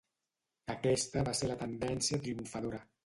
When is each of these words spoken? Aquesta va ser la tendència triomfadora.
Aquesta 0.75 1.23
va 1.27 1.35
ser 1.41 1.49
la 1.53 1.59
tendència 1.61 2.21
triomfadora. 2.25 2.81